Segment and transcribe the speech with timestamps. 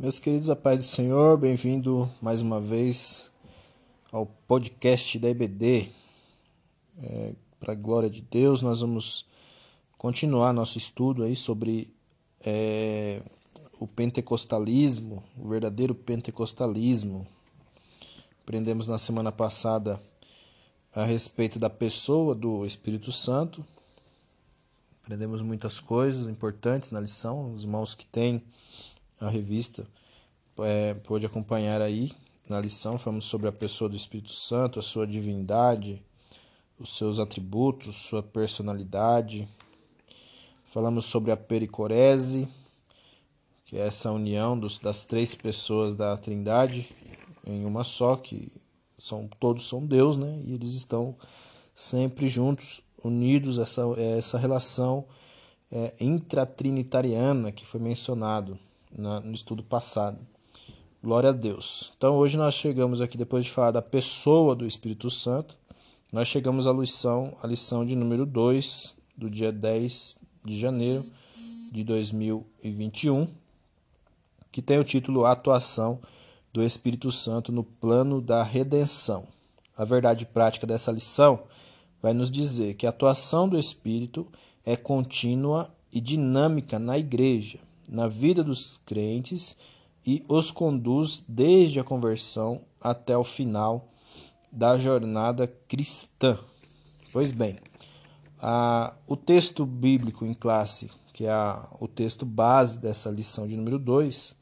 [0.00, 3.30] Meus queridos, a paz do Senhor, bem-vindo mais uma vez
[4.10, 5.90] ao podcast da EBD.
[7.02, 9.26] É, Para a glória de Deus, nós vamos
[9.98, 11.92] continuar nosso estudo aí sobre
[12.42, 13.20] é,
[13.78, 17.26] o pentecostalismo, o verdadeiro pentecostalismo.
[18.42, 20.00] Aprendemos na semana passada
[20.94, 23.62] a respeito da pessoa do Espírito Santo.
[25.02, 27.54] Aprendemos muitas coisas importantes na lição.
[27.54, 28.42] Os irmãos que têm
[29.20, 29.86] a revista
[30.58, 32.10] é, pôde acompanhar aí
[32.48, 32.98] na lição.
[32.98, 36.02] Falamos sobre a pessoa do Espírito Santo, a sua divindade,
[36.78, 39.46] os seus atributos, sua personalidade.
[40.64, 42.48] Falamos sobre a pericorese,
[43.66, 46.88] que é essa união dos, das três pessoas da Trindade
[47.46, 48.50] em uma só, que
[48.98, 50.40] são todos são Deus, né?
[50.44, 51.16] E eles estão
[51.74, 53.82] sempre juntos, unidos essa
[54.18, 55.06] essa relação
[55.72, 58.58] é, intratrinitariana que foi mencionado
[58.96, 60.18] na, no estudo passado.
[61.02, 61.92] Glória a Deus.
[61.96, 65.56] Então hoje nós chegamos aqui, depois de falar da pessoa do Espírito Santo,
[66.12, 71.04] nós chegamos à lição, à lição de número 2, do dia 10 de janeiro
[71.72, 73.28] de 2021,
[74.52, 76.00] que tem o título Atuação
[76.52, 79.26] do Espírito Santo no plano da redenção.
[79.76, 81.44] A verdade prática dessa lição
[82.02, 84.26] vai nos dizer que a atuação do Espírito
[84.66, 89.56] é contínua e dinâmica na igreja na vida dos crentes
[90.06, 93.88] e os conduz desde a conversão até o final
[94.50, 96.38] da jornada cristã.
[97.12, 97.58] Pois bem,
[98.40, 103.56] a, o texto bíblico em classe, que é a, o texto base dessa lição de
[103.56, 104.36] número 2,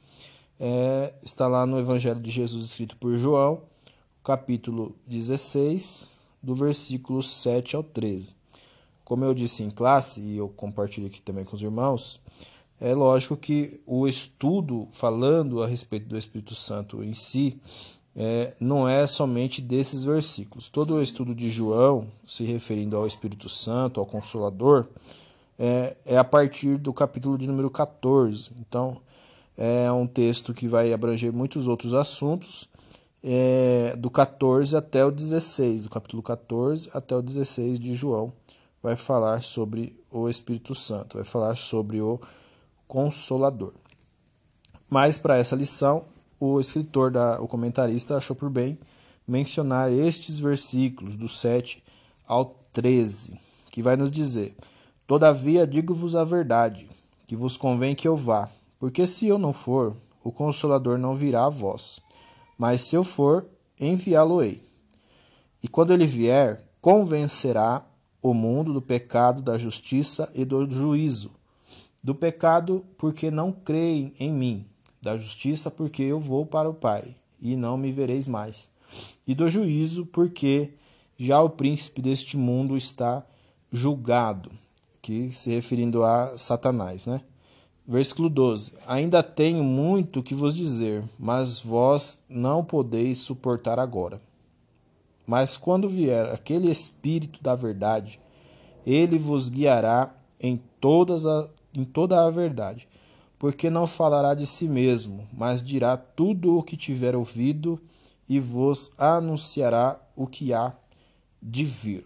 [0.61, 3.63] é, está lá no Evangelho de Jesus escrito por João,
[4.23, 6.11] capítulo 16,
[6.43, 8.37] do versículo 7 ao 13.
[9.05, 12.21] Como eu disse em classe, e eu compartilho aqui também com os irmãos,
[12.81, 17.61] é lógico que o estudo falando a respeito do Espírito Santo em si
[18.15, 20.69] é, não é somente desses versículos.
[20.69, 24.87] Todo o estudo de João, se referindo ao Espírito Santo, ao Consolador,
[25.59, 28.51] é, é a partir do capítulo de número 14.
[28.61, 29.01] Então,
[29.57, 32.69] é um texto que vai abranger muitos outros assuntos,
[33.23, 38.33] é, do 14 até o 16, do capítulo 14 até o 16 de João,
[38.81, 42.21] vai falar sobre o Espírito Santo, vai falar sobre o
[42.89, 43.75] consolador.
[44.91, 46.03] Mas para essa lição,
[46.41, 48.79] o escritor, da, o comentarista, achou por bem
[49.27, 51.85] mencionar estes versículos do 7
[52.27, 53.39] ao 13,
[53.71, 54.57] que vai nos dizer:
[55.07, 56.89] Todavia digo-vos a verdade,
[57.27, 59.95] que vos convém que eu vá, porque se eu não for,
[60.25, 62.01] o consolador não virá a vós,
[62.57, 63.47] mas se eu for,
[63.79, 64.63] enviá-lo-ei.
[65.63, 67.85] E quando ele vier, convencerá
[68.23, 71.38] o mundo do pecado, da justiça e do juízo
[72.09, 74.65] do pecado, porque não creem em mim,
[75.03, 78.71] da justiça, porque eu vou para o Pai, e não me vereis mais,
[79.27, 80.73] e do juízo, porque
[81.19, 83.23] já o príncipe deste mundo está
[83.71, 84.51] julgado,
[85.03, 87.21] que se referindo a Satanás, né?
[87.87, 94.19] Versículo 12: Ainda tenho muito que vos dizer, mas vós não podeis suportar agora.
[95.27, 98.19] Mas quando vier aquele Espírito da Verdade,
[98.87, 102.89] ele vos guiará em todas as em toda a verdade,
[103.39, 107.81] porque não falará de si mesmo, mas dirá tudo o que tiver ouvido
[108.29, 110.75] e vos anunciará o que há
[111.41, 112.05] de vir.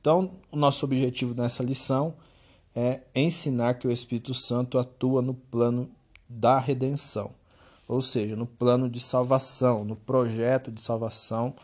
[0.00, 2.14] Então, o nosso objetivo nessa lição
[2.74, 5.90] é ensinar que o Espírito Santo atua no plano
[6.28, 7.32] da redenção,
[7.86, 11.54] ou seja, no plano de salvação, no projeto de salvação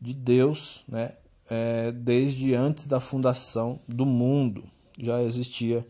[0.00, 1.14] de Deus, né?
[1.50, 4.64] É, desde antes da fundação do mundo
[4.98, 5.86] já existia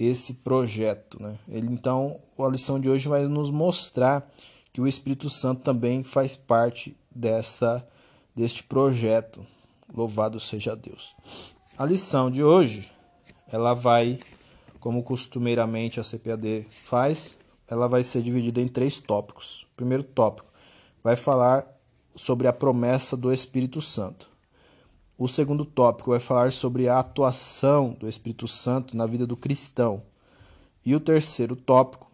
[0.00, 1.22] esse projeto.
[1.22, 1.38] Né?
[1.46, 4.26] Ele, então, a lição de hoje vai nos mostrar
[4.72, 7.86] que o Espírito Santo também faz parte dessa,
[8.34, 9.46] deste projeto.
[9.94, 11.14] Louvado seja Deus.
[11.76, 12.90] A lição de hoje,
[13.52, 14.18] ela vai,
[14.78, 17.36] como costumeiramente a CPAD faz,
[17.68, 19.66] ela vai ser dividida em três tópicos.
[19.72, 20.48] O primeiro tópico
[21.02, 21.66] vai falar
[22.14, 24.29] sobre a promessa do Espírito Santo.
[25.20, 30.02] O segundo tópico vai falar sobre a atuação do Espírito Santo na vida do cristão.
[30.82, 32.10] E o terceiro tópico,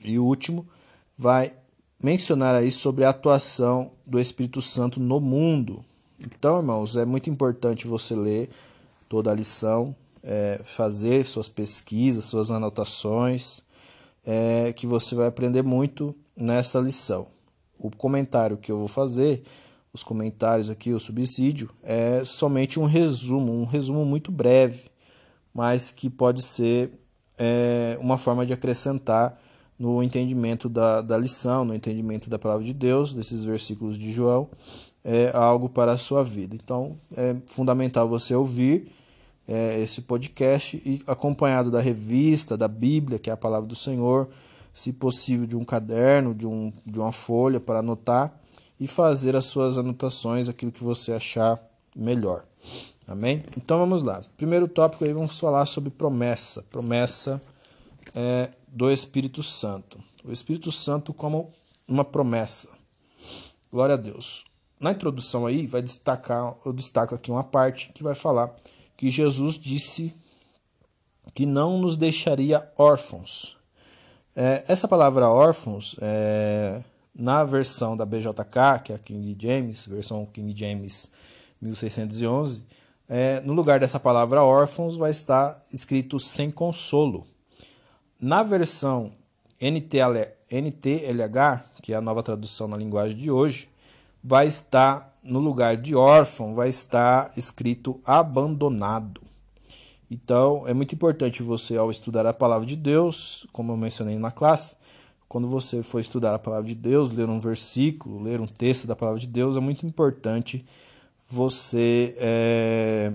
[0.00, 0.68] e o último,
[1.16, 1.56] vai
[2.02, 5.82] mencionar aí sobre a atuação do Espírito Santo no mundo.
[6.20, 8.50] Então, irmãos, é muito importante você ler
[9.08, 13.62] toda a lição, é, fazer suas pesquisas, suas anotações,
[14.26, 17.28] é, que você vai aprender muito nessa lição.
[17.78, 19.42] O comentário que eu vou fazer
[19.94, 24.88] os comentários aqui, o subsídio, é somente um resumo, um resumo muito breve,
[25.54, 26.90] mas que pode ser
[27.38, 29.40] é, uma forma de acrescentar
[29.78, 34.50] no entendimento da, da lição, no entendimento da palavra de Deus, desses versículos de João,
[35.04, 36.56] é algo para a sua vida.
[36.56, 38.90] Então, é fundamental você ouvir
[39.46, 44.28] é, esse podcast e acompanhado da revista, da Bíblia, que é a palavra do Senhor,
[44.72, 48.40] se possível de um caderno, de, um, de uma folha para anotar
[48.78, 51.60] e fazer as suas anotações, aquilo que você achar
[51.94, 52.44] melhor.
[53.06, 53.42] Amém?
[53.56, 54.22] Então vamos lá.
[54.36, 56.62] Primeiro tópico aí vamos falar sobre promessa.
[56.70, 57.40] Promessa
[58.14, 60.02] é, do Espírito Santo.
[60.24, 61.52] O Espírito Santo como
[61.86, 62.70] uma promessa.
[63.70, 64.44] Glória a Deus.
[64.80, 68.54] Na introdução aí vai destacar, eu destaco aqui uma parte que vai falar
[68.96, 70.14] que Jesus disse
[71.34, 73.56] que não nos deixaria órfãos.
[74.36, 76.82] É, essa palavra órfãos, é,
[77.14, 81.10] na versão da BJK, que é a King James, versão King James
[81.60, 82.62] 1611,
[83.08, 87.26] é, no lugar dessa palavra órfãos vai estar escrito sem consolo.
[88.20, 89.12] Na versão
[89.60, 93.68] NTL, NTLH, que é a nova tradução na linguagem de hoje,
[94.22, 99.22] vai estar no lugar de órfão, vai estar escrito abandonado.
[100.10, 104.30] Então, é muito importante você, ao estudar a palavra de Deus, como eu mencionei na
[104.30, 104.76] classe,
[105.28, 108.94] quando você for estudar a palavra de Deus, ler um versículo, ler um texto da
[108.94, 110.64] palavra de Deus, é muito importante
[111.28, 113.12] você é,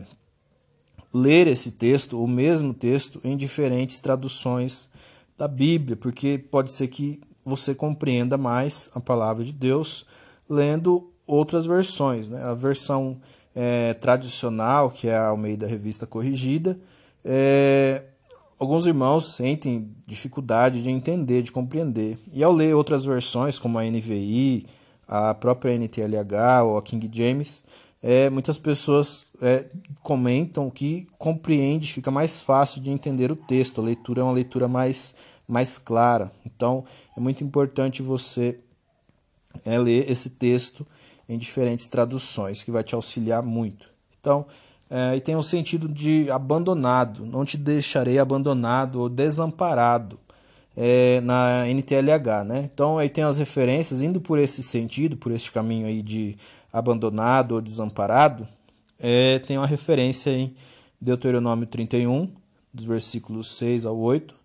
[1.14, 4.90] ler esse texto, o mesmo texto, em diferentes traduções
[5.38, 10.06] da Bíblia, porque pode ser que você compreenda mais a palavra de Deus
[10.50, 12.28] lendo outras versões.
[12.28, 12.42] Né?
[12.44, 13.22] A versão
[13.56, 16.80] é, tradicional, que é a Almeida Revista Corrigida,
[17.24, 18.04] é,
[18.60, 22.20] alguns irmãos sentem dificuldade de entender, de compreender.
[22.32, 24.66] E ao ler outras versões, como a NVI,
[25.08, 27.64] a própria NTLH ou a King James,
[28.04, 29.68] é, muitas pessoas é,
[30.02, 33.82] comentam que compreende, fica mais fácil de entender o texto.
[33.82, 35.16] A leitura é uma leitura mais,
[35.48, 36.32] mais clara.
[36.46, 36.86] Então,
[37.18, 38.60] é muito importante você
[39.66, 40.86] é, ler esse texto
[41.28, 43.90] em diferentes traduções, que vai te auxiliar muito.
[44.20, 44.46] Então,
[44.90, 50.20] é, e tem o sentido de abandonado, não te deixarei abandonado ou desamparado
[50.76, 52.70] é, na NTLH, né?
[52.74, 56.38] Então aí tem as referências indo por esse sentido, por esse caminho aí de
[56.72, 58.48] abandonado ou desamparado,
[59.00, 60.56] é, tem uma referência em
[61.00, 62.30] Deuteronômio 31,
[62.74, 64.36] dos versículos 6 ao 8,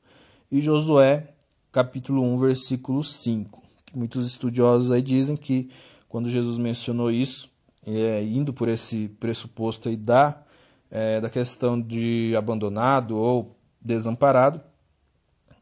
[0.50, 1.28] e Josué,
[1.72, 3.62] capítulo 1, versículo 5.
[3.84, 5.70] Que muitos estudiosos aí dizem que
[6.08, 7.50] quando Jesus mencionou isso,
[7.86, 10.42] é, indo por esse pressuposto aí da,
[10.90, 14.60] é, da questão de abandonado ou desamparado,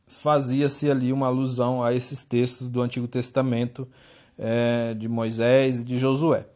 [0.07, 3.89] fazia-se ali uma alusão a esses textos do Antigo Testamento
[4.39, 6.47] é, de Moisés e de Josué.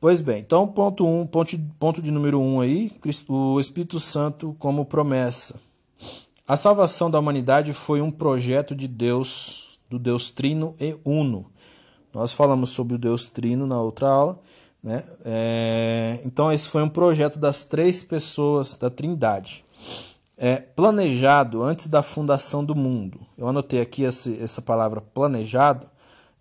[0.00, 2.90] Pois bem, então ponto 1, um, ponto, ponto de número 1 um aí,
[3.28, 5.60] o Espírito Santo como promessa.
[6.48, 11.46] A salvação da humanidade foi um projeto de Deus, do Deus Trino e Uno.
[12.12, 14.40] Nós falamos sobre o Deus Trino na outra aula,
[14.82, 15.04] né?
[15.24, 19.64] É, então esse foi um projeto das três pessoas da Trindade.
[20.36, 23.20] É, planejado antes da fundação do mundo.
[23.36, 25.86] Eu anotei aqui essa, essa palavra planejado,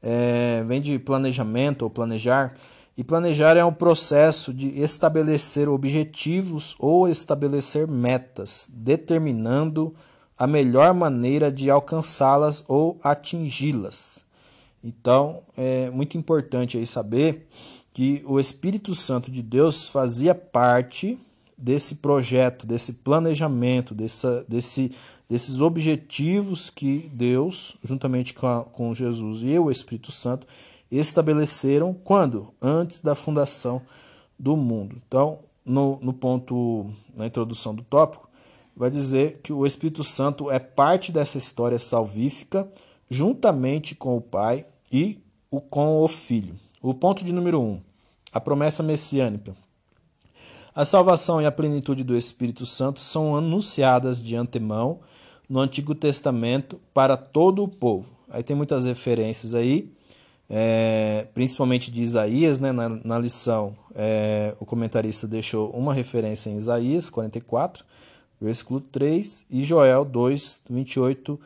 [0.02, 2.56] é, vem de planejamento ou planejar,
[2.98, 9.94] e planejar é um processo de estabelecer objetivos ou estabelecer metas, determinando
[10.38, 14.26] a melhor maneira de alcançá-las ou atingi-las.
[14.84, 17.48] Então, é muito importante aí saber
[17.94, 21.20] que o Espírito Santo de Deus fazia parte
[21.58, 24.92] desse projeto, desse planejamento, dessa, desse,
[25.28, 30.48] desses objetivos que Deus, juntamente com, a, com Jesus e o Espírito Santo,
[30.90, 32.54] estabeleceram quando?
[32.62, 33.82] Antes da fundação
[34.38, 34.96] do mundo.
[35.06, 38.30] Então, no, no ponto, na introdução do tópico,
[38.76, 42.68] vai dizer que o Espírito Santo é parte dessa história salvífica,
[43.10, 45.20] juntamente com o Pai e
[45.52, 46.56] o, com o Filho.
[46.82, 47.82] O ponto de número 1, um,
[48.32, 49.56] a promessa messiânica.
[50.74, 55.00] A salvação e a plenitude do Espírito Santo são anunciadas de antemão
[55.50, 58.16] no Antigo Testamento para todo o povo.
[58.30, 59.92] Aí tem muitas referências aí
[60.50, 66.58] é, principalmente de Isaías, né, na, na lição, é, o comentarista deixou uma referência em
[66.58, 67.86] Isaías 44,
[68.42, 71.40] versículo 3, e Joel 2, 28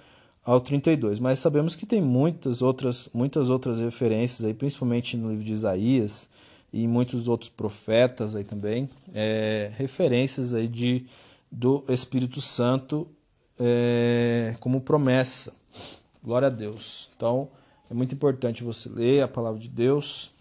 [0.45, 1.19] ao 32.
[1.19, 6.29] Mas sabemos que tem muitas outras, muitas outras referências, aí, principalmente no livro de Isaías
[6.71, 11.05] e muitos outros profetas aí também, é, referências aí de,
[11.51, 13.07] do Espírito Santo
[13.59, 15.53] é, como promessa.
[16.23, 17.09] Glória a Deus.
[17.15, 17.49] Então,
[17.89, 20.31] é muito importante você ler a palavra de Deus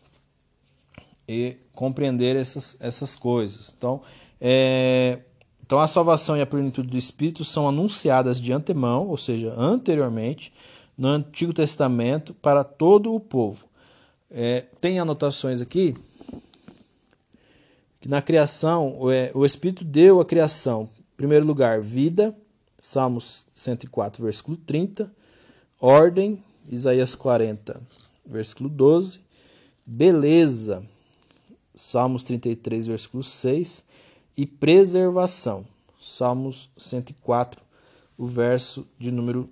[1.29, 3.75] e compreender essas, essas coisas.
[3.77, 4.03] Então,
[4.41, 5.19] é,
[5.65, 10.53] Então a salvação e a plenitude do Espírito são anunciadas de antemão, ou seja, anteriormente,
[10.97, 13.67] no Antigo Testamento para todo o povo.
[14.31, 15.95] É, tem anotações aqui
[18.01, 22.37] que na criação, é, o Espírito deu a criação, em primeiro lugar, vida,
[22.79, 25.09] Salmos 104, versículo 30,
[25.81, 27.81] ordem, Isaías 40,
[28.27, 29.21] versículo 12,
[29.87, 30.85] beleza,
[31.75, 33.85] Salmos 33, versículo 6,
[34.37, 35.67] e preservação,
[36.01, 37.63] Salmos 104,
[38.17, 39.49] o verso de número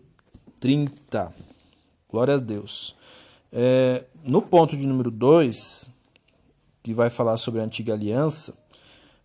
[0.58, 1.34] 30.
[2.08, 2.96] Glória a Deus.
[3.52, 5.90] É, no ponto de número 2,
[6.82, 8.54] que vai falar sobre a antiga aliança,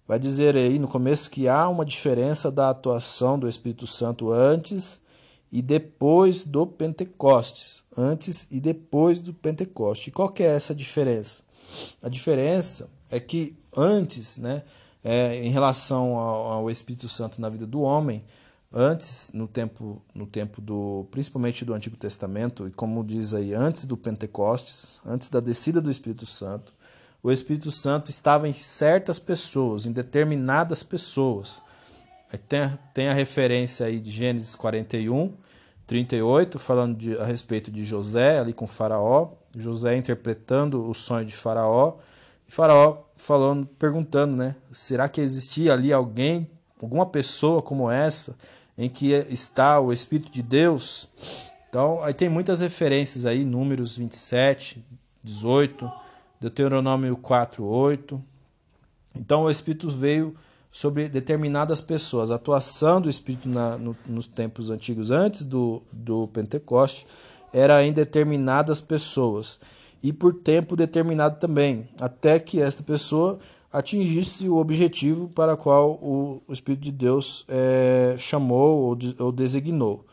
[0.07, 4.99] vai dizer aí no começo que há uma diferença da atuação do Espírito Santo antes
[5.51, 7.83] e depois do Pentecostes.
[7.97, 10.07] Antes e depois do Pentecostes.
[10.07, 11.43] E qual que é essa diferença?
[12.01, 14.63] A diferença é que antes, né,
[15.05, 18.25] é, em relação ao, ao Espírito Santo na vida do homem,
[18.73, 23.85] antes no tempo no tempo do principalmente do Antigo Testamento e como diz aí antes
[23.85, 26.73] do Pentecostes antes da descida do Espírito Santo
[27.25, 31.59] o Espírito Santo estava em certas pessoas, em determinadas pessoas.
[32.47, 35.33] Tem, tem a referência aí de Gênesis 41,
[35.87, 41.35] 38, falando de, a respeito de José ali com Faraó, José interpretando o sonho de
[41.35, 41.95] Faraó,
[42.47, 46.49] e Faraó falando, perguntando, né, será que existia ali alguém,
[46.81, 48.35] alguma pessoa como essa,
[48.77, 51.07] em que está o Espírito de Deus?
[51.69, 54.83] Então, aí tem muitas referências aí, números 27,
[55.23, 55.91] 18,
[56.39, 58.21] Deuteronômio 4, 8.
[59.15, 60.35] Então o Espírito veio
[60.71, 62.29] sobre determinadas pessoas.
[62.29, 67.07] A atuação do Espírito na, no, nos tempos antigos, antes do, do Pentecoste,
[67.53, 69.59] era em determinadas pessoas.
[70.05, 73.39] E por tempo determinado também, até que esta pessoa
[73.73, 79.31] atingisse o objetivo para qual o, o Espírito de Deus é, chamou ou, de, ou
[79.31, 80.05] designou.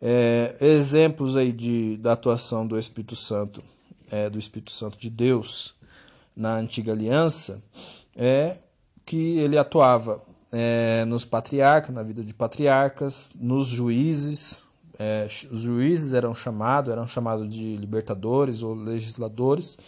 [0.00, 3.60] É, exemplos aí de, da atuação do Espírito Santo
[4.08, 5.74] é, do Espírito Santo de Deus
[6.36, 7.60] na antiga aliança
[8.14, 8.56] é
[9.04, 14.69] que ele atuava é, nos patriarcas, na vida de patriarcas, nos juízes.
[15.02, 19.78] É, os juízes eram chamados, eram chamados de libertadores ou legisladores,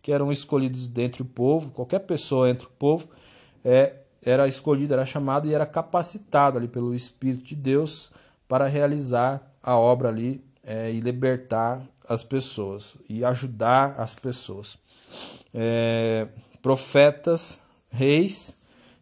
[0.00, 1.70] que eram escolhidos dentre o povo.
[1.72, 3.06] Qualquer pessoa entre o povo
[3.62, 8.12] é, era escolhido, era chamado e era capacitado ali pelo Espírito de Deus
[8.48, 14.78] para realizar a obra ali é, e libertar as pessoas e ajudar as pessoas.
[15.52, 16.26] É,
[16.62, 17.60] profetas,
[17.90, 18.56] reis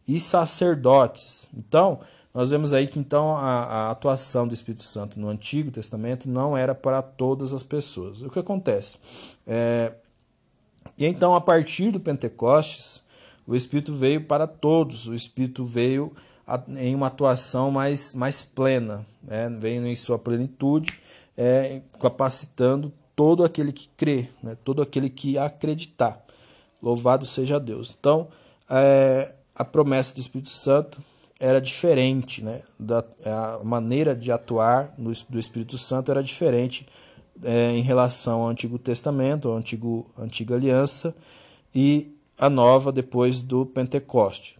[0.08, 1.48] e sacerdotes.
[1.56, 2.00] Então,
[2.32, 6.56] nós vemos aí que então a, a, atuação do Espírito Santo no Antigo Testamento não
[6.56, 8.22] era para todas as pessoas.
[8.22, 8.98] O que acontece?
[9.46, 9.92] É,
[10.96, 13.02] e então, a partir do Pentecostes,
[13.46, 16.14] o Espírito veio para todos, o Espírito veio
[16.78, 19.48] em uma atuação mais, mais plena, né?
[19.50, 20.98] veio em sua plenitude
[21.36, 24.56] é, capacitando todo aquele que crê, né?
[24.64, 26.24] todo aquele que acreditar.
[26.82, 27.96] Louvado seja Deus.
[27.98, 28.28] Então,
[28.68, 31.02] é, a promessa do Espírito Santo
[31.40, 32.60] era diferente, né?
[32.78, 36.86] Da, a maneira de atuar do, do Espírito Santo era diferente
[37.42, 41.14] é, em relação ao Antigo Testamento, ao Antigo, Antiga Aliança
[41.74, 44.58] e a nova depois do Pentecoste.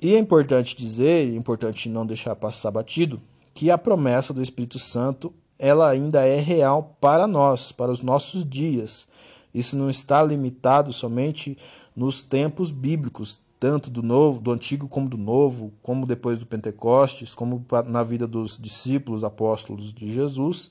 [0.00, 3.20] E é importante dizer, é importante não deixar passar batido,
[3.52, 8.48] que a promessa do Espírito Santo ela ainda é real para nós, para os nossos
[8.48, 9.08] dias.
[9.52, 11.58] Isso não está limitado somente
[11.96, 17.34] nos tempos bíblicos, tanto do novo, do antigo como do novo, como depois do Pentecostes,
[17.34, 20.70] como na vida dos discípulos, apóstolos de Jesus.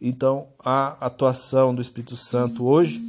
[0.00, 3.00] Então, a atuação do Espírito Santo hoje,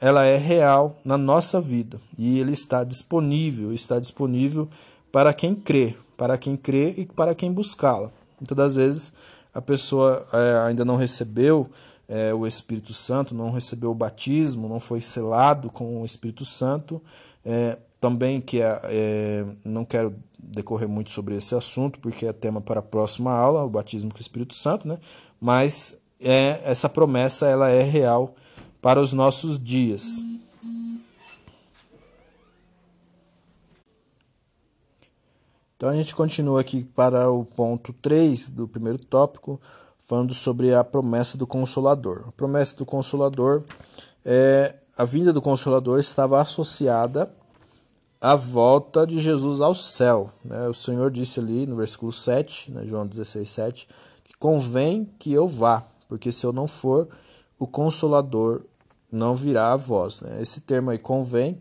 [0.00, 4.68] ela é real na nossa vida e ele está disponível, está disponível
[5.12, 8.10] para quem crê, para quem crê e para quem buscá-la.
[8.40, 9.12] Muitas das vezes
[9.54, 11.70] a pessoa é, ainda não recebeu
[12.08, 17.00] é, o Espírito Santo, não recebeu o batismo, não foi selado com o Espírito Santo.
[17.44, 22.60] É, também que é, é, não quero decorrer muito sobre esse assunto, porque é tema
[22.60, 24.98] para a próxima aula, o batismo com o Espírito Santo, né?
[25.40, 28.34] mas é, essa promessa ela é real
[28.80, 30.20] para os nossos dias.
[35.76, 39.60] Então a gente continua aqui para o ponto 3 do primeiro tópico,
[39.96, 42.24] falando sobre a promessa do Consolador.
[42.26, 43.62] A promessa do Consolador
[44.24, 47.32] é a vinda do Consolador estava associada
[48.22, 50.30] à volta de Jesus ao céu.
[50.44, 50.68] Né?
[50.68, 53.88] O Senhor disse ali no versículo 7, né, João 16, 7,
[54.22, 57.08] que convém que eu vá, porque se eu não for,
[57.58, 58.62] o Consolador
[59.10, 60.20] não virá a vós.
[60.20, 60.40] Né?
[60.40, 61.60] Esse termo aí, convém,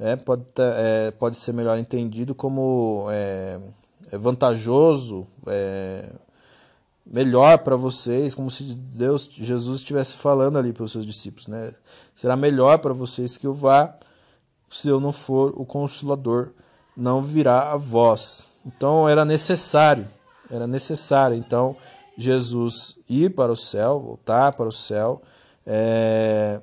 [0.00, 3.60] é, pode, é, pode ser melhor entendido como é,
[4.10, 6.10] é vantajoso, é
[7.06, 11.72] melhor para vocês, como se Deus, Jesus estivesse falando ali para os seus discípulos, né?
[12.14, 13.96] Será melhor para vocês que eu vá,
[14.70, 16.50] se eu não for o consolador,
[16.96, 18.46] não virá a vós.
[18.64, 20.06] Então era necessário,
[20.50, 21.76] era necessário então
[22.16, 25.20] Jesus ir para o céu, voltar para o céu,
[25.66, 26.60] é,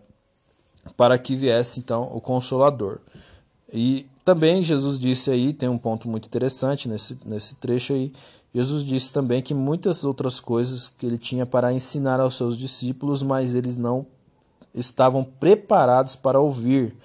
[0.96, 3.00] para que viesse então o consolador.
[3.74, 8.14] E também Jesus disse aí, tem um ponto muito interessante nesse, nesse trecho aí,
[8.54, 13.22] Jesus disse também que muitas outras coisas que ele tinha para ensinar aos seus discípulos,
[13.22, 14.08] mas eles não
[14.74, 16.96] estavam preparados para ouvir,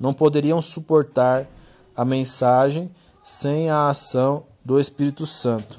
[0.00, 1.46] não poderiam suportar
[1.94, 2.90] a mensagem
[3.22, 5.78] sem a ação do Espírito Santo.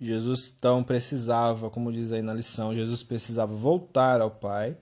[0.00, 4.76] Jesus então precisava, como diz aí na lição, Jesus precisava voltar ao Pai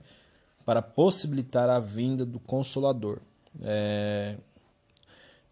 [0.65, 3.19] para possibilitar a vinda do Consolador.
[3.61, 4.35] É,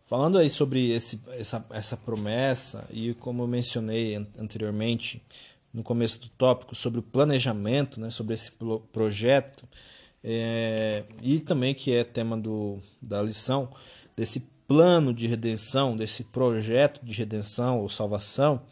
[0.06, 5.20] Falando aí sobre esse, essa, essa promessa, e como eu mencionei anteriormente,
[5.74, 8.52] no começo do tópico, sobre o planejamento, né, sobre esse
[8.94, 9.68] projeto,
[10.28, 13.70] é, e também que é tema do, da lição,
[14.18, 18.64] desse plano de redenção, desse projeto de redenção ou salvação.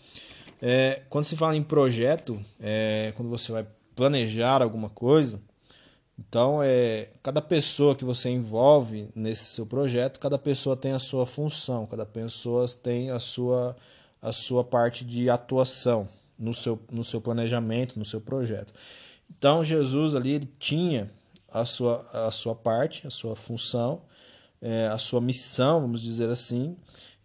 [0.59, 5.39] É, quando se fala em projeto, é, quando você vai planejar alguma coisa,
[6.17, 11.25] então, é, cada pessoa que você envolve nesse seu projeto, cada pessoa tem a sua
[11.25, 13.75] função, cada pessoa tem a sua,
[14.19, 16.07] a sua parte de atuação
[16.37, 18.73] no seu, no seu planejamento, no seu projeto.
[19.37, 21.11] Então, Jesus ali ele tinha
[21.53, 24.01] a sua, a sua parte, a sua função,
[24.61, 26.75] é, a sua missão, vamos dizer assim.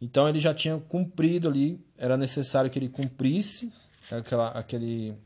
[0.01, 3.73] Então, ele já tinha cumprido ali, era necessário que ele cumprisse
[4.11, 5.17] aquela, aquele,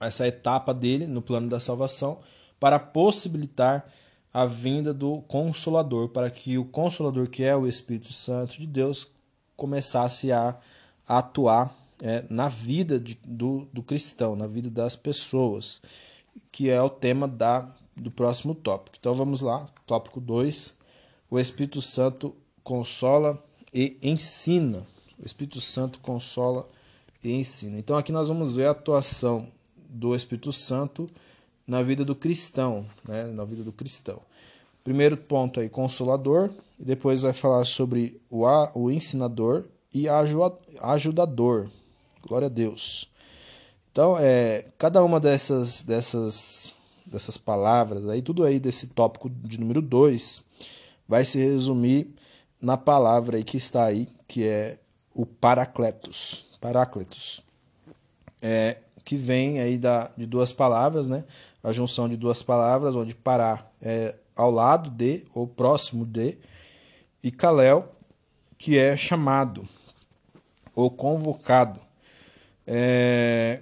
[0.00, 2.20] essa etapa dele no plano da salvação
[2.58, 3.86] para possibilitar
[4.32, 9.08] a vinda do Consolador, para que o Consolador, que é o Espírito Santo de Deus,
[9.56, 10.56] começasse a,
[11.10, 15.82] atuar é, na vida de, do, do cristão, na vida das pessoas,
[16.52, 17.68] que é o tema da,
[18.00, 18.96] do próximo tópico.
[18.98, 20.74] Então vamos lá, tópico 2.
[21.30, 24.86] O Espírito Santo consola e ensina.
[25.18, 26.68] O Espírito Santo consola
[27.22, 27.78] e ensina.
[27.78, 31.10] Então aqui nós vamos ver a atuação do Espírito Santo
[31.66, 33.24] na vida do cristão, né?
[33.26, 34.20] na vida do cristão.
[34.82, 41.70] Primeiro ponto aí, consolador, e depois vai falar sobre o, o ensinador e ajudador.
[42.26, 43.08] Glória a Deus.
[43.92, 46.78] Então, é, cada uma dessas, dessas,
[47.10, 50.42] dessas palavras, aí, tudo aí desse tópico de número 2,
[51.08, 52.14] vai se resumir
[52.60, 54.78] na palavra aí que está aí, que é
[55.14, 56.46] o paracletos.
[56.60, 57.42] Paracletos.
[58.40, 61.24] É, que vem aí da, de duas palavras, né?
[61.62, 66.38] a junção de duas palavras, onde Pará é ao lado de ou próximo de,
[67.22, 67.94] e Kalel,
[68.56, 69.68] que é chamado
[70.74, 71.80] ou convocado.
[72.66, 73.60] É,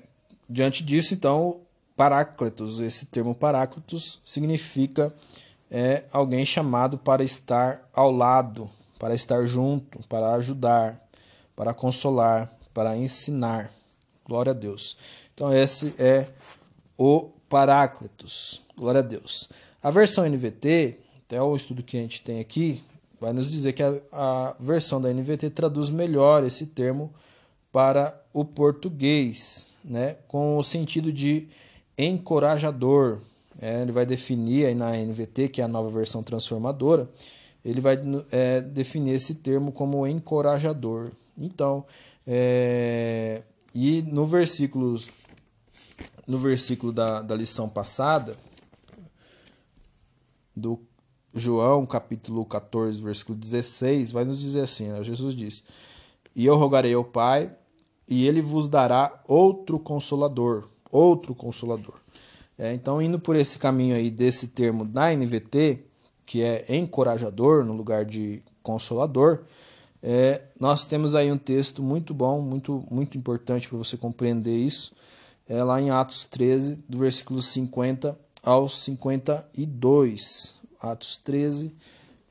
[0.49, 1.61] diante disso, então,
[1.99, 5.13] Paráclitos, esse termo Paráclitos significa
[5.69, 11.05] é, alguém chamado para estar ao lado, para estar junto, para ajudar,
[11.57, 13.73] para consolar, para ensinar.
[14.25, 14.97] Glória a Deus.
[15.35, 16.29] Então, esse é
[16.97, 18.63] o Paráclitos.
[18.77, 19.49] Glória a Deus.
[19.83, 22.81] A versão NVT, até o estudo que a gente tem aqui,
[23.21, 27.13] vai nos dizer que a, a versão da NVT traduz melhor esse termo
[27.73, 31.49] para o português, né, com o sentido de
[31.99, 33.19] encorajador.
[33.61, 37.11] É, ele vai definir aí na NVT, que é a nova versão transformadora,
[37.65, 37.99] ele vai
[38.31, 41.11] é, definir esse termo como encorajador.
[41.37, 41.85] Então,
[42.25, 43.43] é,
[43.75, 44.97] e no versículo
[46.27, 48.37] no versículo da, da lição passada,
[50.55, 50.79] do
[51.35, 55.03] João, capítulo 14, versículo 16, vai nos dizer assim: né?
[55.03, 55.63] Jesus disse:
[56.37, 57.57] E eu rogarei ao Pai,
[58.07, 60.69] e ele vos dará outro consolador.
[60.91, 61.95] Outro consolador.
[62.59, 65.85] É, então, indo por esse caminho aí desse termo da NVT,
[66.27, 69.45] que é encorajador no lugar de consolador,
[70.03, 74.93] é, nós temos aí um texto muito bom, muito, muito importante para você compreender isso,
[75.49, 80.55] é lá em Atos 13, do versículo 50 ao 52.
[80.81, 81.75] Atos 13,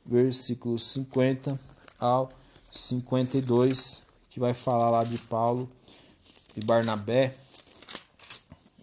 [0.06, 1.60] versículo 50
[2.00, 2.30] ao
[2.72, 5.68] 52, que vai falar lá de Paulo
[6.56, 7.36] e Barnabé.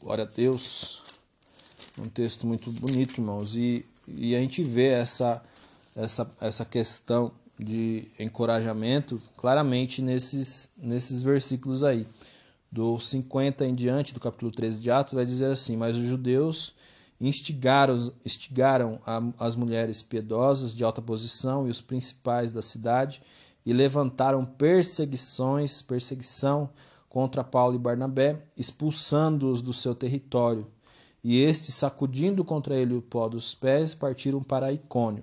[0.05, 1.03] Glória a Deus.
[1.99, 3.57] Um texto muito bonito, irmãos.
[3.57, 5.43] E, e a gente vê essa,
[5.97, 12.07] essa, essa questão de encorajamento claramente nesses, nesses versículos aí
[12.71, 16.75] do 50 em diante, do capítulo 13 de Atos, vai dizer assim: Mas os judeus
[17.19, 19.01] instigaram, instigaram
[19.39, 23.23] as mulheres piedosas de alta posição e os principais da cidade
[23.65, 26.69] e levantaram perseguições, perseguição
[27.15, 30.67] contra Paulo e Barnabé, expulsando-os do seu território.
[31.23, 35.23] E estes, sacudindo contra ele o pó dos pés, partiram para Icônio.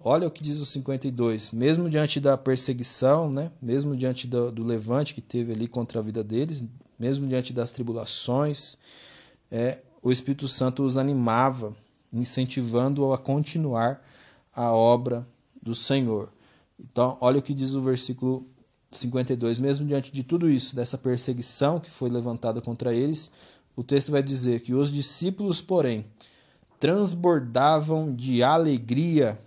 [0.00, 1.50] Olha o que diz o 52.
[1.50, 3.52] Mesmo diante da perseguição, né?
[3.60, 6.64] mesmo diante do, do levante que teve ali contra a vida deles,
[6.98, 8.78] mesmo diante das tribulações,
[9.50, 11.76] é, o Espírito Santo os animava,
[12.10, 14.02] incentivando-o a continuar
[14.54, 15.28] a obra
[15.62, 16.32] do Senhor.
[16.80, 18.55] Então, olha o que diz o versículo
[18.98, 19.58] 52.
[19.58, 23.30] Mesmo diante de tudo isso, dessa perseguição que foi levantada contra eles,
[23.74, 26.06] o texto vai dizer que os discípulos, porém,
[26.80, 29.38] transbordavam de alegria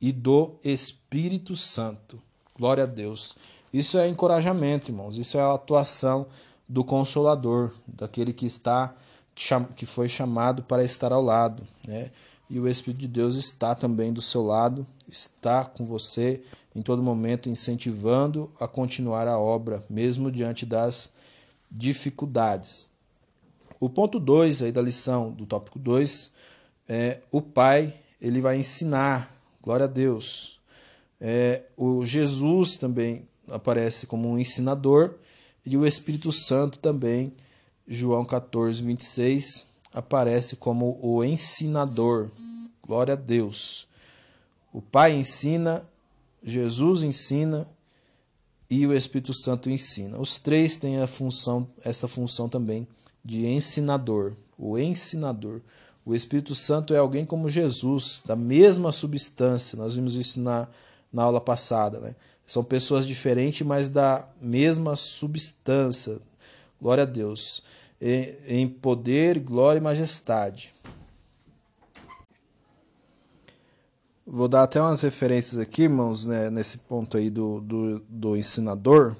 [0.00, 2.20] e do Espírito Santo.
[2.56, 3.36] Glória a Deus.
[3.72, 5.16] Isso é encorajamento, irmãos.
[5.16, 6.26] Isso é a atuação
[6.68, 8.94] do consolador, daquele que está
[9.76, 12.10] que foi chamado para estar ao lado, né?
[12.50, 16.42] E o Espírito de Deus está também do seu lado, está com você
[16.74, 21.10] em todo momento incentivando a continuar a obra, mesmo diante das
[21.70, 22.90] dificuldades.
[23.80, 26.32] O ponto 2 aí da lição do tópico 2
[26.88, 30.58] é o pai, ele vai ensinar Glória a Deus.
[31.20, 35.16] É, o Jesus também aparece como um ensinador
[35.66, 37.34] e o Espírito Santo também,
[37.86, 42.30] João 14, 26, aparece como o ensinador.
[42.86, 43.86] Glória a Deus.
[44.72, 45.82] O Pai ensina,
[46.42, 47.66] Jesus ensina
[48.70, 50.18] e o Espírito Santo ensina.
[50.18, 52.86] Os três têm a função, essa função também
[53.24, 55.60] de ensinador, o ensinador.
[56.04, 59.76] O Espírito Santo é alguém como Jesus, da mesma substância.
[59.76, 60.66] Nós vimos isso na,
[61.12, 62.00] na aula passada.
[62.00, 62.14] Né?
[62.46, 66.18] São pessoas diferentes, mas da mesma substância.
[66.80, 67.62] Glória a Deus.
[68.00, 70.72] Em, poder, glória e majestade.
[74.24, 79.16] Vou dar até umas referências aqui, irmãos, né, nesse ponto aí do, do, do ensinador.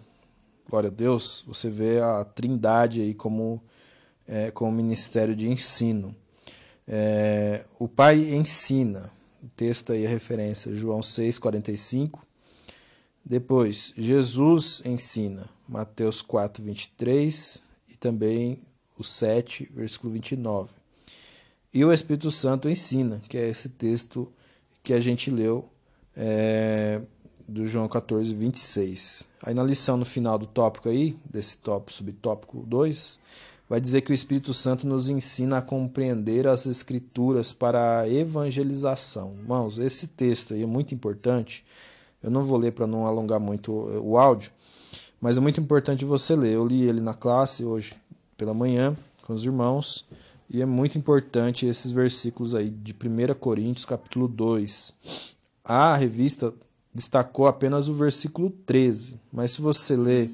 [0.68, 1.42] Glória a Deus.
[1.46, 3.60] Você vê a trindade aí como,
[4.26, 6.14] é, como ministério de ensino.
[6.86, 9.10] É, o Pai ensina,
[9.42, 12.24] o texto aí é referência, João 6, 45.
[13.24, 17.67] Depois, Jesus ensina, Mateus 4, 23 e
[17.98, 18.58] também
[18.98, 20.70] o 7, versículo 29.
[21.72, 24.30] E o Espírito Santo ensina, que é esse texto
[24.82, 25.68] que a gente leu
[26.16, 27.00] é,
[27.46, 29.28] do João 14, 26.
[29.42, 33.20] Aí na lição no final do tópico aí, desse tópico, subtópico 2,
[33.68, 39.34] vai dizer que o Espírito Santo nos ensina a compreender as Escrituras para a evangelização.
[39.38, 41.64] Irmãos, esse texto aí é muito importante.
[42.22, 44.50] Eu não vou ler para não alongar muito o áudio,
[45.20, 46.54] mas é muito importante você ler.
[46.54, 47.94] Eu li ele na classe hoje
[48.36, 50.06] pela manhã com os irmãos
[50.50, 54.94] e é muito importante esses versículos aí de 1 Coríntios capítulo 2.
[55.64, 56.54] A revista
[56.94, 60.30] destacou apenas o versículo 13, mas se você ler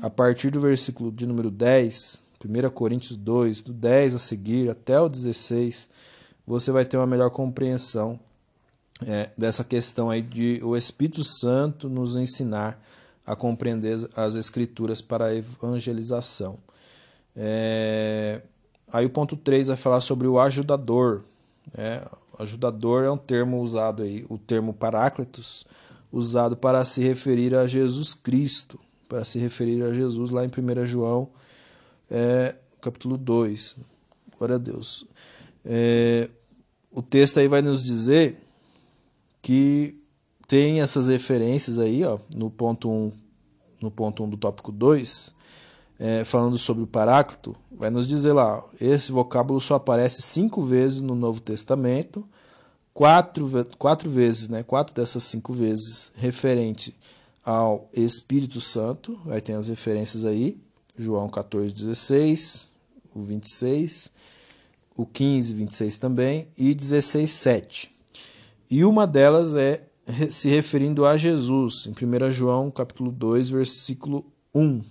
[0.00, 5.00] a partir do versículo de número 10, 1 Coríntios 2, do 10 a seguir até
[5.00, 5.88] o 16,
[6.46, 8.18] você vai ter uma melhor compreensão
[9.04, 12.80] é, dessa questão aí de o Espírito Santo nos ensinar
[13.28, 16.58] a compreender as Escrituras para a evangelização.
[17.36, 18.40] É,
[18.90, 21.22] aí o ponto 3 vai falar sobre o ajudador.
[21.76, 22.02] É,
[22.38, 25.66] ajudador é um termo usado aí, o termo paráclitos,
[26.10, 30.86] usado para se referir a Jesus Cristo, para se referir a Jesus lá em 1
[30.86, 31.28] João
[32.10, 33.76] é, capítulo 2.
[34.38, 35.04] Glória a Deus.
[35.66, 36.30] É,
[36.90, 38.40] o texto aí vai nos dizer
[39.42, 39.97] que
[40.48, 43.12] tem essas referências aí, ó, no ponto 1, um,
[43.82, 45.34] no ponto 1 um do tópico 2,
[45.98, 51.02] é, falando sobre o Paráclito, vai nos dizer lá, esse vocábulo só aparece cinco vezes
[51.02, 52.26] no Novo Testamento,
[52.94, 56.96] quatro, quatro vezes, né, quatro dessas cinco vezes referente
[57.44, 60.58] ao Espírito Santo, vai ter as referências aí,
[60.96, 62.74] João 14, 16,
[63.14, 64.10] o 26,
[64.96, 67.94] o 15, 26 também, e 16, 7.
[68.70, 69.87] E uma delas é
[70.30, 74.82] se referindo a Jesus, em 1 João capítulo 2, versículo 1.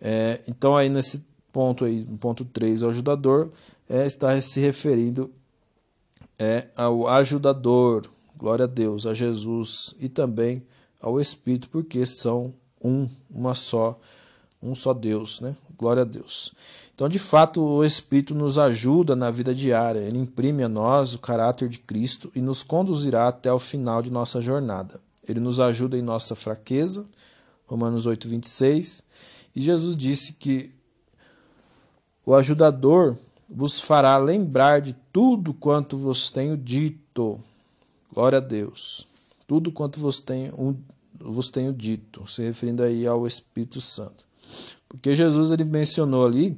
[0.00, 3.50] É, então aí nesse ponto aí, ponto 3, o ajudador,
[3.88, 5.30] é, está se referindo
[6.38, 10.62] é, ao ajudador, glória a Deus, a Jesus e também
[11.00, 13.98] ao Espírito, porque são um, uma só
[14.62, 15.54] um só Deus, né?
[15.78, 16.52] Glória a Deus.
[16.94, 20.00] Então, de fato, o Espírito nos ajuda na vida diária.
[20.00, 24.10] Ele imprime a nós o caráter de Cristo e nos conduzirá até o final de
[24.10, 25.00] nossa jornada.
[25.28, 27.04] Ele nos ajuda em nossa fraqueza,
[27.66, 29.02] Romanos 8, 26.
[29.56, 30.70] E Jesus disse que
[32.24, 33.16] o ajudador
[33.48, 37.40] vos fará lembrar de tudo quanto vos tenho dito.
[38.12, 39.08] Glória a Deus.
[39.46, 40.78] Tudo quanto vos tenho
[41.20, 44.24] vos tenho dito, se referindo aí ao Espírito Santo.
[44.94, 46.56] Porque Jesus ele mencionou ali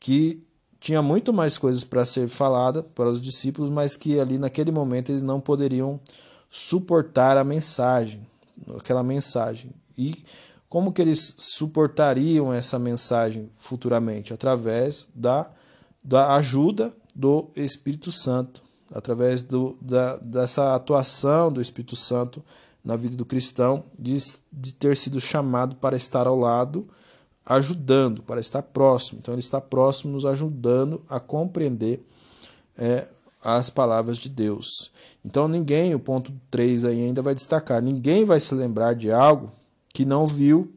[0.00, 0.42] que
[0.80, 5.12] tinha muito mais coisas para ser falada para os discípulos, mas que ali naquele momento
[5.12, 6.00] eles não poderiam
[6.48, 8.26] suportar a mensagem,
[8.76, 9.70] aquela mensagem.
[9.96, 10.24] E
[10.68, 14.32] como que eles suportariam essa mensagem futuramente?
[14.32, 15.50] Através da,
[16.02, 22.42] da ajuda do Espírito Santo, através do, da, dessa atuação do Espírito Santo
[22.82, 24.16] na vida do cristão, de,
[24.50, 26.88] de ter sido chamado para estar ao lado,
[27.50, 29.18] ajudando, para estar próximo.
[29.20, 32.00] Então, ele está próximo, nos ajudando a compreender
[32.78, 33.06] é,
[33.42, 34.92] as palavras de Deus.
[35.24, 39.50] Então, ninguém, o ponto 3 aí ainda vai destacar: ninguém vai se lembrar de algo
[39.92, 40.72] que não viu,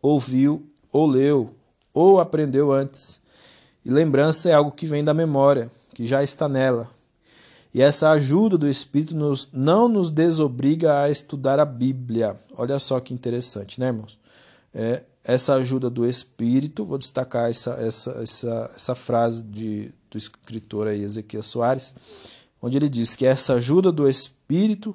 [0.00, 1.54] ouviu ou leu
[1.92, 3.20] ou aprendeu antes.
[3.84, 6.90] E lembrança é algo que vem da memória, que já está nela.
[7.72, 12.34] E essa ajuda do Espírito nos, não nos desobriga a estudar a Bíblia.
[12.56, 14.18] Olha só que interessante, né, irmãos?
[14.74, 20.86] É, essa ajuda do Espírito, vou destacar essa, essa, essa, essa frase de, do escritor
[20.86, 21.94] aí, Ezequiel Soares,
[22.62, 24.94] onde ele diz que essa ajuda do Espírito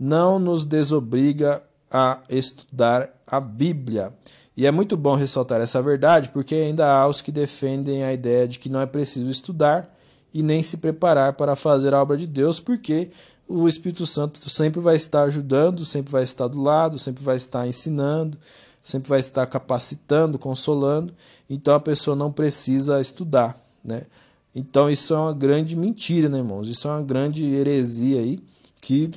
[0.00, 4.14] não nos desobriga a estudar a Bíblia.
[4.56, 8.48] E é muito bom ressaltar essa verdade, porque ainda há os que defendem a ideia
[8.48, 9.94] de que não é preciso estudar
[10.32, 13.10] e nem se preparar para fazer a obra de Deus, porque
[13.46, 17.66] o Espírito Santo sempre vai estar ajudando, sempre vai estar do lado, sempre vai estar
[17.66, 18.38] ensinando,
[18.88, 21.12] sempre vai estar capacitando, consolando,
[21.48, 24.04] então a pessoa não precisa estudar, né?
[24.54, 26.70] Então isso é uma grande mentira, né, irmãos?
[26.70, 28.38] Isso é uma grande heresia aí
[28.80, 29.10] que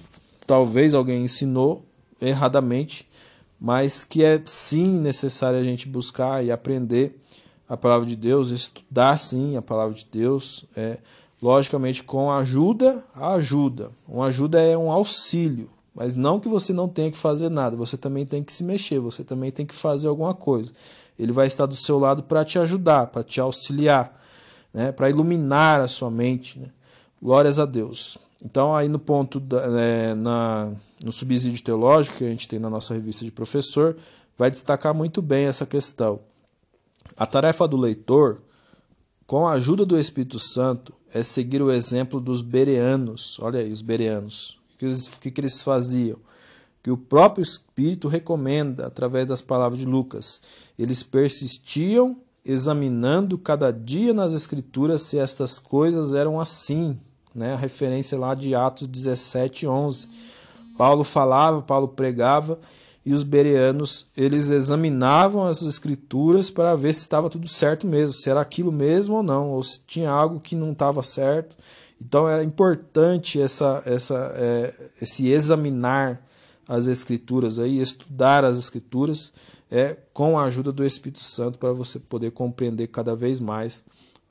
[0.45, 1.86] talvez alguém ensinou
[2.21, 3.07] erradamente,
[3.57, 7.17] mas que é sim necessário a gente buscar e aprender
[7.69, 10.97] a palavra de Deus, estudar sim a palavra de Deus, é,
[11.41, 13.89] logicamente com ajuda, ajuda.
[14.05, 17.97] Uma ajuda é um auxílio, mas não que você não tenha que fazer nada, você
[17.97, 20.71] também tem que se mexer, você também tem que fazer alguma coisa.
[21.19, 24.19] Ele vai estar do seu lado para te ajudar, para te auxiliar,
[24.73, 26.60] né, para iluminar a sua mente.
[26.60, 26.69] Né?
[27.21, 28.17] Glórias a Deus.
[28.43, 30.71] Então, aí no ponto, da, é, na,
[31.04, 33.97] no subsídio teológico que a gente tem na nossa revista de professor,
[34.38, 36.21] vai destacar muito bem essa questão.
[37.15, 38.41] A tarefa do leitor,
[39.27, 43.38] com a ajuda do Espírito Santo, é seguir o exemplo dos bereanos.
[43.39, 44.61] Olha aí, os bereanos.
[44.82, 46.17] Que eles, que eles faziam?
[46.82, 50.41] Que o próprio Espírito recomenda através das palavras de Lucas.
[50.78, 57.00] Eles persistiam examinando cada dia nas Escrituras se estas coisas eram assim,
[57.36, 57.54] né?
[57.54, 60.08] A referência lá de Atos 17, 11.
[60.76, 62.60] Paulo falava, Paulo pregava
[63.06, 68.32] e os bereanos eles examinavam as escrituras para ver se estava tudo certo mesmo, se
[68.32, 71.56] era aquilo mesmo ou não, ou se tinha algo que não estava certo.
[72.02, 76.26] Então é importante essa, essa, é, esse examinar
[76.68, 79.32] as escrituras aí, estudar as escrituras
[79.70, 83.84] é com a ajuda do Espírito Santo para você poder compreender cada vez mais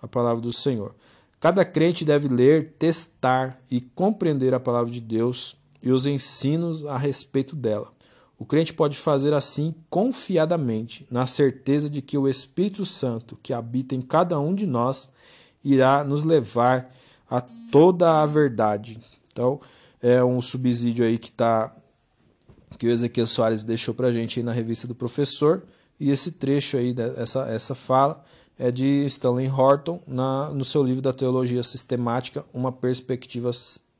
[0.03, 0.95] a palavra do Senhor.
[1.39, 6.99] Cada crente deve ler, testar e compreender a palavra de Deus e os ensinos a
[6.99, 7.91] respeito dela.
[8.37, 13.95] O crente pode fazer assim confiadamente, na certeza de que o Espírito Santo que habita
[13.95, 15.09] em cada um de nós
[15.65, 16.91] irá nos levar
[17.31, 18.99] a toda a verdade.
[19.33, 19.61] Então,
[20.03, 21.73] é um subsídio aí que tá
[22.79, 25.63] que o Ezequiel Soares deixou para a gente na revista do professor.
[25.99, 28.25] E esse trecho aí, essa, essa fala,
[28.59, 33.51] é de Stanley Horton na, no seu livro da Teologia Sistemática, Uma Perspectiva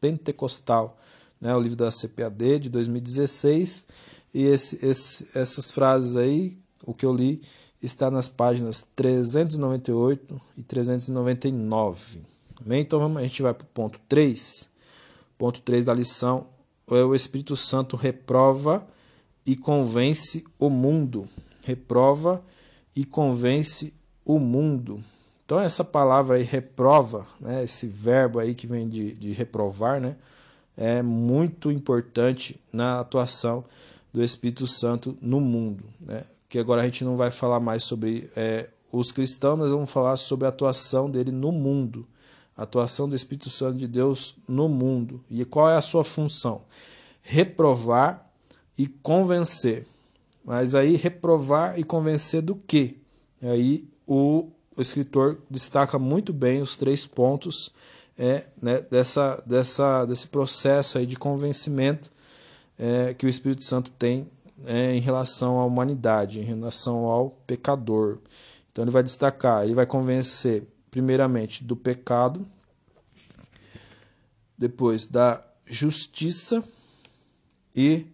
[0.01, 0.99] Pentecostal,
[1.39, 3.85] né, o livro da CPAD de 2016.
[4.33, 7.43] E esse, esse, essas frases aí, o que eu li,
[7.83, 12.30] está nas páginas 398 e 399.
[12.65, 12.83] Amém?
[12.83, 14.69] Então vamos, a gente vai para o ponto 3.
[15.39, 16.47] Ponto 3 da lição
[16.91, 18.87] é o Espírito Santo reprova
[19.47, 21.29] e convence o mundo.
[21.63, 22.43] Reprova
[22.95, 23.95] e convence
[24.25, 25.03] o mundo.
[25.45, 30.17] Então essa palavra aí, reprova, né, esse verbo aí que vem de, de reprovar, né,
[30.77, 33.65] é muito importante na atuação
[34.13, 35.85] do Espírito Santo no mundo.
[36.01, 36.25] Né?
[36.49, 40.17] Que agora a gente não vai falar mais sobre é, os cristãos, mas vamos falar
[40.17, 42.07] sobre a atuação dele no mundo.
[42.61, 45.25] Atuação do Espírito Santo de Deus no mundo.
[45.31, 46.63] E qual é a sua função?
[47.23, 48.31] Reprovar
[48.77, 49.87] e convencer.
[50.45, 52.97] Mas aí, reprovar e convencer do quê?
[53.43, 57.73] Aí o, o escritor destaca muito bem os três pontos
[58.19, 62.11] é, né, dessa, dessa, desse processo aí de convencimento
[62.79, 64.27] é, que o Espírito Santo tem
[64.67, 68.19] é, em relação à humanidade, em relação ao pecador.
[68.71, 72.47] Então ele vai destacar, ele vai convencer primeiramente do pecado,
[74.57, 76.63] depois da justiça
[77.75, 78.07] e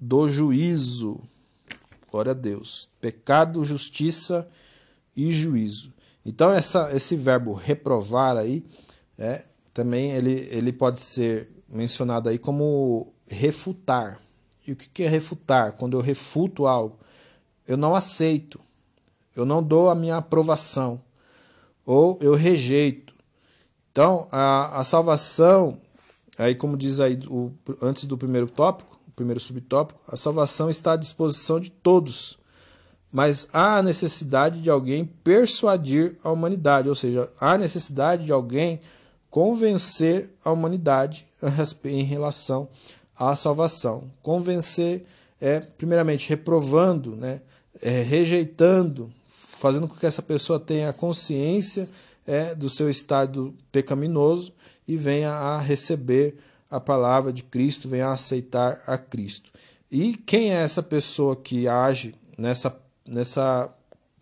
[0.00, 1.20] do juízo.
[2.10, 2.88] Glória a Deus.
[3.00, 4.48] Pecado, justiça
[5.14, 5.92] e juízo.
[6.24, 8.64] Então, essa, esse verbo reprovar aí,
[9.18, 14.20] é, também ele, ele pode ser mencionado aí como refutar.
[14.66, 15.72] E o que é refutar?
[15.72, 16.98] Quando eu refuto algo,
[17.66, 18.60] eu não aceito,
[19.34, 21.02] eu não dou a minha aprovação,
[21.88, 23.14] ou eu rejeito.
[23.90, 25.80] Então, a, a salvação,
[26.36, 30.92] aí como diz aí o, antes do primeiro tópico, o primeiro subtópico, a salvação está
[30.92, 32.38] à disposição de todos,
[33.10, 38.32] mas há a necessidade de alguém persuadir a humanidade, ou seja, há a necessidade de
[38.32, 38.80] alguém
[39.30, 41.26] convencer a humanidade
[41.86, 42.68] em relação
[43.16, 44.10] à salvação.
[44.22, 45.06] Convencer
[45.40, 47.40] é, primeiramente, reprovando, né,
[47.80, 49.10] é, rejeitando,
[49.58, 51.88] fazendo com que essa pessoa tenha consciência
[52.26, 54.52] é, do seu estado pecaminoso
[54.86, 56.36] e venha a receber
[56.70, 59.50] a palavra de Cristo, venha a aceitar a Cristo.
[59.90, 63.74] E quem é essa pessoa que age nessa, nessa,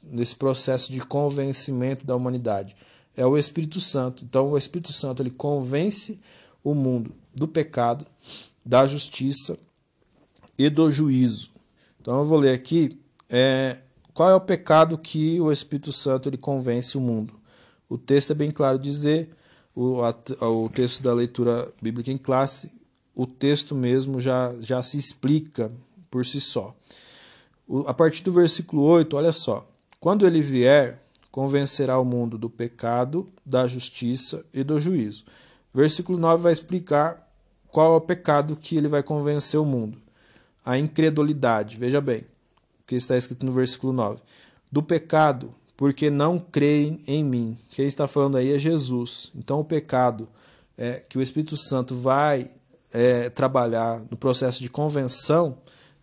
[0.03, 2.77] nesse processo de convencimento da humanidade?
[3.17, 4.25] é o Espírito Santo.
[4.25, 6.21] Então o Espírito Santo ele convence
[6.63, 8.05] o mundo do pecado,
[8.65, 9.59] da justiça
[10.59, 11.51] e do juízo.
[12.01, 13.79] Então eu vou ler aqui é,
[14.17, 17.35] qual é o pecado que o Espírito Santo ele convence o mundo.
[17.87, 19.29] O texto é bem claro dizer,
[19.75, 20.15] o, a,
[20.49, 22.73] o texto da leitura bíblica em classe,
[23.15, 25.71] o texto mesmo já, já se explica
[26.11, 26.75] por si só.
[27.69, 29.69] O, a partir do versículo 8, olha só.
[30.01, 35.27] Quando ele vier, convencerá o mundo do pecado, da justiça e do juízo.
[35.75, 37.31] Versículo 9 vai explicar
[37.69, 39.99] qual é o pecado que ele vai convencer o mundo.
[40.65, 41.77] A incredulidade.
[41.77, 42.25] Veja bem
[42.87, 44.21] que está escrito no versículo 9.
[44.71, 47.59] Do pecado, porque não creem em mim.
[47.71, 49.31] Quem está falando aí é Jesus.
[49.35, 50.29] Então, o pecado
[50.77, 52.51] é, que o Espírito Santo vai
[52.93, 55.59] é, trabalhar no processo de convenção,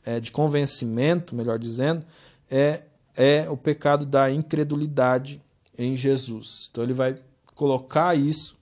[0.05, 2.05] é, de convencimento, melhor dizendo,
[2.49, 2.83] é
[3.15, 5.41] é o pecado da incredulidade
[5.77, 6.67] em Jesus.
[6.71, 7.15] Então ele vai
[7.55, 8.57] colocar isso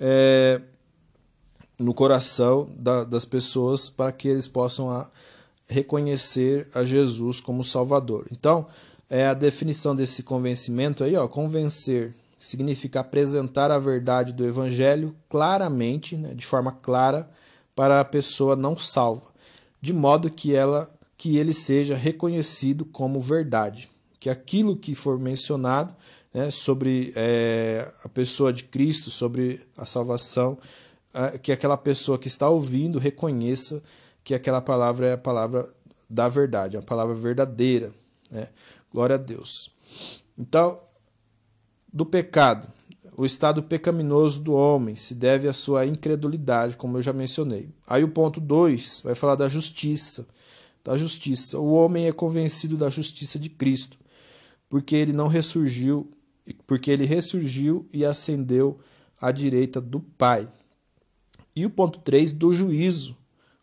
[0.00, 0.60] é,
[1.78, 5.10] no coração da, das pessoas para que eles possam a,
[5.72, 8.26] reconhecer a Jesus como Salvador.
[8.30, 8.66] Então,
[9.10, 16.16] é a definição desse convencimento aí, ó, convencer significa apresentar a verdade do Evangelho claramente,
[16.16, 17.30] né, de forma clara,
[17.74, 19.32] para a pessoa não salva,
[19.80, 23.88] de modo que ela que ele seja reconhecido como verdade
[24.22, 25.92] que aquilo que for mencionado
[26.32, 30.56] né, sobre é, a pessoa de Cristo, sobre a salvação,
[31.12, 33.82] é, que aquela pessoa que está ouvindo reconheça
[34.24, 35.72] que aquela palavra é a palavra
[36.08, 37.92] da verdade, a palavra verdadeira.
[38.30, 38.48] Né?
[38.92, 39.70] Glória a Deus.
[40.38, 40.80] Então,
[41.92, 42.68] do pecado,
[43.16, 47.70] o estado pecaminoso do homem se deve à sua incredulidade, como eu já mencionei.
[47.86, 50.26] Aí o ponto 2 vai falar da justiça.
[50.84, 51.58] Da justiça.
[51.58, 54.02] O homem é convencido da justiça de Cristo
[54.72, 56.10] porque ele não ressurgiu,
[56.66, 58.80] porque ele ressurgiu e ascendeu
[59.20, 60.48] à direita do Pai.
[61.54, 63.14] E o ponto 3 do juízo.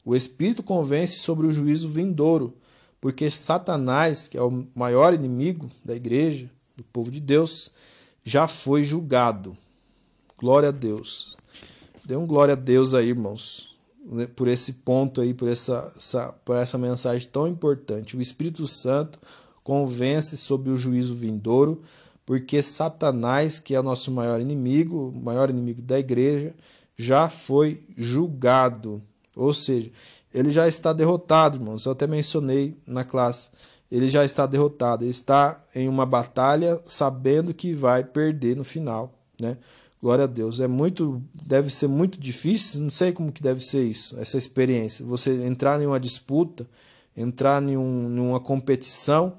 [0.10, 2.58] O Espírito convence sobre o juízo vindouro,
[3.00, 7.72] porque Satanás, que é o maior inimigo da igreja, do povo de Deus,
[8.24, 9.56] já foi julgado.
[10.36, 11.38] Glória a Deus.
[12.04, 16.34] Dê um glória a Deus aí, irmãos, né, por esse ponto aí, por essa, essa,
[16.44, 18.18] por essa mensagem tão importante.
[18.18, 19.20] O Espírito Santo
[19.64, 21.84] convence sobre o juízo vindouro,
[22.26, 26.56] porque Satanás, que é o nosso maior inimigo, o maior inimigo da igreja,
[26.98, 29.04] já foi julgado.
[29.40, 29.92] Ou seja,
[30.34, 31.86] ele já está derrotado, irmãos.
[31.86, 33.50] Eu até mencionei na classe.
[33.92, 35.04] Ele já está derrotado.
[35.04, 39.58] Ele está em uma batalha sabendo que vai perder no final, né?
[40.02, 40.60] Glória a Deus.
[40.60, 45.06] É muito, deve ser muito difícil, não sei como que deve ser isso, essa experiência.
[45.06, 46.66] Você entrar em uma disputa,
[47.18, 49.38] entrar em um, uma competição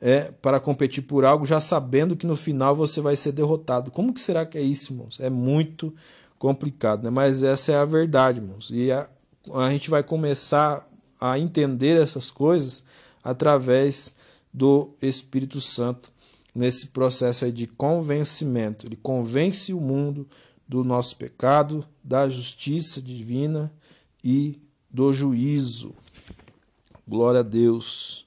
[0.00, 3.90] é, para competir por algo, já sabendo que no final você vai ser derrotado.
[3.90, 5.20] Como que será que é isso, irmãos?
[5.20, 5.94] É muito
[6.38, 7.10] complicado, né?
[7.10, 8.70] mas essa é a verdade, irmãos.
[8.72, 9.06] E a,
[9.54, 10.86] a gente vai começar
[11.20, 12.84] a entender essas coisas
[13.22, 14.14] através
[14.52, 16.12] do Espírito Santo
[16.54, 18.86] nesse processo de convencimento.
[18.86, 20.28] Ele convence o mundo
[20.66, 23.72] do nosso pecado, da justiça divina
[24.22, 24.60] e
[24.90, 25.94] do juízo.
[27.06, 28.26] Glória a Deus.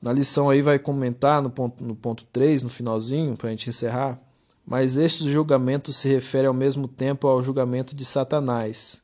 [0.00, 3.68] Na lição aí vai comentar no ponto, no ponto 3, no finalzinho, para a gente
[3.68, 4.20] encerrar.
[4.64, 9.00] Mas este julgamento se refere ao mesmo tempo ao julgamento de Satanás,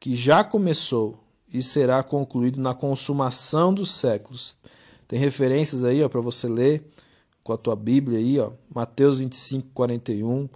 [0.00, 1.18] que já começou
[1.52, 4.56] e será concluído na consumação dos séculos.
[5.06, 6.84] Tem referências aí para você ler
[7.42, 10.48] com a tua Bíblia aí, ó, Mateus 25, 41,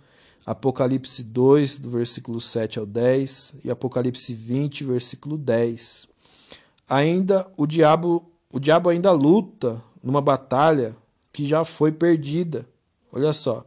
[0.44, 6.08] Apocalipse 2, do versículo 7 ao 10, e Apocalipse 20, versículo 10.
[6.88, 10.94] ainda o diabo, o diabo ainda luta numa batalha
[11.32, 12.68] que já foi perdida.
[13.10, 13.64] Olha só.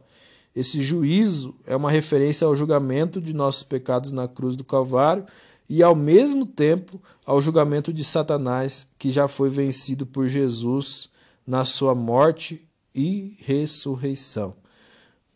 [0.54, 5.26] Esse juízo é uma referência ao julgamento de nossos pecados na cruz do Calvário
[5.68, 11.08] e, ao mesmo tempo, ao julgamento de Satanás, que já foi vencido por Jesus
[11.46, 14.54] na sua morte e ressurreição.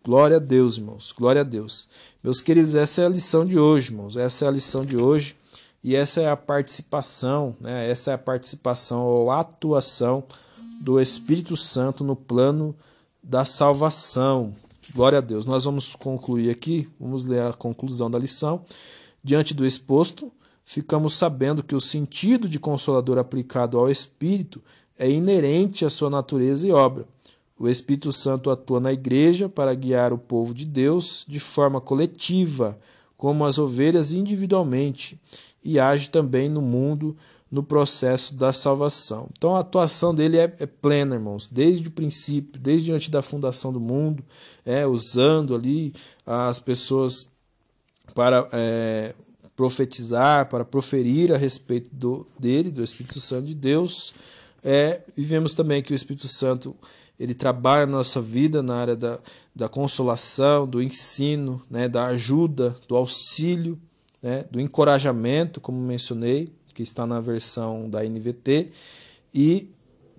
[0.02, 1.12] Glória a Deus, irmãos.
[1.12, 1.88] Glória a Deus.
[2.22, 4.16] Meus queridos, essa é a lição de hoje, irmãos.
[4.16, 5.36] Essa é a lição de hoje.
[5.82, 7.90] E essa é a participação, né?
[7.90, 10.24] essa é a participação ou atuação
[10.82, 12.76] do Espírito Santo no plano
[13.22, 14.54] da salvação.
[14.94, 15.46] Glória a Deus.
[15.46, 18.64] Nós vamos concluir aqui, vamos ler a conclusão da lição.
[19.22, 20.32] Diante do exposto,
[20.64, 24.62] ficamos sabendo que o sentido de consolador aplicado ao Espírito
[24.98, 27.06] é inerente à sua natureza e obra.
[27.58, 32.78] O Espírito Santo atua na igreja para guiar o povo de Deus de forma coletiva,
[33.16, 35.20] como as ovelhas individualmente,
[35.62, 37.14] e age também no mundo
[37.50, 39.28] no processo da salvação.
[39.36, 43.72] Então a atuação dele é, é, plena, irmãos, desde o princípio, desde antes da fundação
[43.72, 44.22] do mundo,
[44.64, 45.92] é, usando ali
[46.24, 47.29] as pessoas
[48.14, 49.14] para é,
[49.56, 54.14] profetizar, para proferir a respeito do, dele, do Espírito Santo de Deus.
[54.64, 55.02] É,
[55.56, 56.74] também que o Espírito Santo
[57.18, 59.18] ele trabalha na nossa vida na área da,
[59.54, 63.78] da consolação, do ensino, né, da ajuda, do auxílio,
[64.22, 68.72] né, do encorajamento, como mencionei, que está na versão da NVT,
[69.34, 69.68] e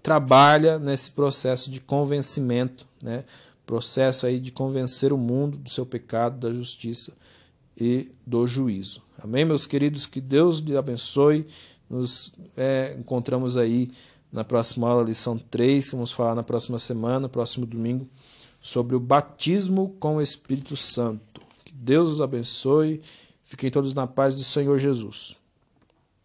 [0.03, 3.23] trabalha nesse processo de convencimento, né,
[3.65, 7.13] processo aí de convencer o mundo do seu pecado, da justiça
[7.81, 9.01] e do juízo.
[9.17, 10.05] Amém, meus queridos?
[10.05, 11.47] Que Deus lhe abençoe.
[11.89, 13.89] Nos é, encontramos aí
[14.31, 18.07] na próxima aula, lição 3, que vamos falar na próxima semana, próximo domingo,
[18.59, 21.41] sobre o batismo com o Espírito Santo.
[21.65, 23.01] Que Deus os abençoe.
[23.43, 25.35] Fiquem todos na paz do Senhor Jesus.